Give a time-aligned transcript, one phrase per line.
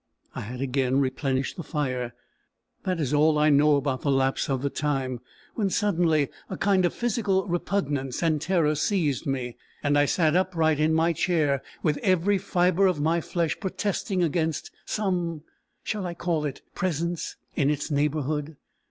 [0.33, 2.15] I had again replenished the fire
[2.85, 5.19] that is all I know about the lapse of the time
[5.53, 10.79] when, suddenly, a kind of physical repugnance and terror seized me, and I sat upright
[10.79, 15.43] in my chair, with every fibre of my flesh protesting against some
[15.83, 17.35] shall I call it presence?
[17.55, 18.57] in its neighbourhood.